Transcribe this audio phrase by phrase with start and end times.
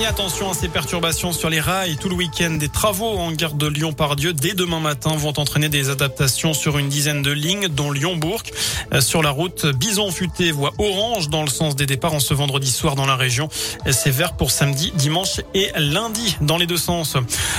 [0.00, 1.96] Et attention à ces perturbations sur les rails.
[1.96, 5.90] Tout le week-end, des travaux en gare de Lyon-Pardieu dès demain matin vont entraîner des
[5.90, 8.42] adaptations sur une dizaine de lignes, dont Lyon-Bourg.
[8.92, 12.34] Euh, sur la route, Bison Futé voie orange dans le sens des départs en ce
[12.34, 13.48] vendredi soir dans la région.
[13.90, 17.16] C'est vert pour samedi, dimanche et lundi dans les deux sens.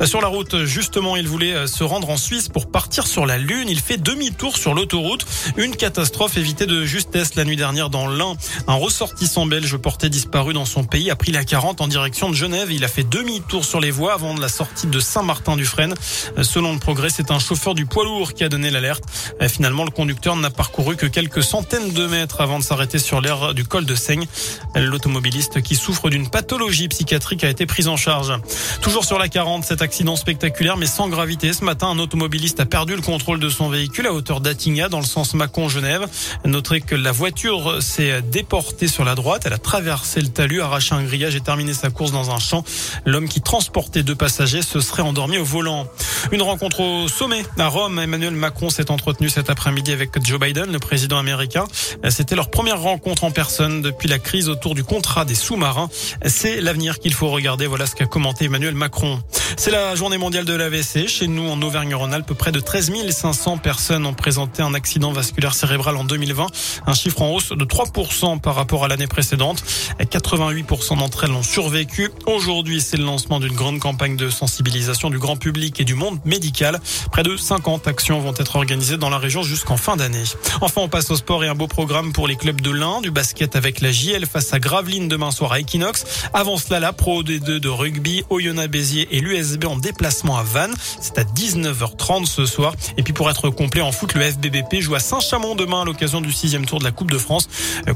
[0.00, 3.24] Euh, sur la route, justement, il voulait euh, se rendre en Suisse pour partir sur
[3.24, 3.68] la Lune.
[3.68, 5.24] Il fait demi-tour sur l'autoroute.
[5.56, 8.34] Une catastrophe évitée de justesse la nuit dernière dans l'Ain.
[8.66, 12.34] Un ressortissant belge porté disparu dans son pays a pris la 40 en direction de
[12.34, 12.72] Genève.
[12.72, 15.94] Il a fait demi-tour sur les voies avant de la sortie de Saint-Martin-du-Frêne.
[16.40, 19.04] Selon le progrès, c'est un chauffeur du poids lourd qui a donné l'alerte.
[19.48, 23.52] Finalement, le conducteur n'a parcouru que quelques centaines de mètres avant de s'arrêter sur l'aire
[23.52, 24.26] du col de Seigne.
[24.74, 28.32] L'automobiliste qui souffre d'une pathologie psychiatrique a été pris en charge.
[28.80, 31.52] Toujours sur la 40, cet accident spectaculaire mais sans gravité.
[31.52, 35.00] Ce matin, un automobiliste a perdu le contrôle de son véhicule à hauteur d'Attigna dans
[35.00, 36.06] le sens Mâcon-Genève.
[36.46, 39.42] Notez que la voiture s'est déportée sur la droite.
[39.44, 42.64] Elle a traversé le talus, arraché un grillage et terminé sa course dans un champ.
[43.04, 45.86] L'homme qui transportait deux passagers se serait endormi au volant.
[46.32, 47.98] Une rencontre au sommet à Rome.
[47.98, 51.64] Emmanuel Macron s'est entretenu cet après-midi avec Joe Biden, le président américain.
[52.08, 55.88] C'était leur première rencontre en personne depuis la crise autour du contrat des sous-marins.
[56.24, 57.66] C'est l'avenir qu'il faut regarder.
[57.66, 59.20] Voilà ce qu'a commenté Emmanuel Macron.
[59.56, 61.08] C'est la journée mondiale de l'AVC.
[61.08, 65.96] Chez nous, en Auvergne-Rhône-Alpes, près de 13 500 personnes ont présenté un accident vasculaire cérébral
[65.96, 66.46] en 2020.
[66.86, 69.62] Un chiffre en hausse de 3% par rapport à l'année précédente.
[70.00, 71.95] 88% d'entre elles ont survécu.
[72.26, 76.18] Aujourd'hui, c'est le lancement d'une grande campagne de sensibilisation du grand public et du monde
[76.24, 76.80] médical.
[77.10, 80.24] Près de 50 actions vont être organisées dans la région jusqu'en fin d'année.
[80.60, 83.10] Enfin, on passe au sport et un beau programme pour les clubs de l'Ain, du
[83.10, 86.04] basket avec la JL face à Gravelines demain soir à Equinox.
[86.34, 90.74] Avant cela, la Pro D2 de rugby, Oyonnax Béziers et l'USB en déplacement à Vannes.
[91.00, 92.74] C'est à 19h30 ce soir.
[92.96, 96.20] Et puis pour être complet en foot, le FBBP joue à Saint-Chamond demain à l'occasion
[96.20, 97.48] du sixième tour de la Coupe de France.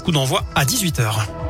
[0.02, 1.49] Coup d'envoi à 18h.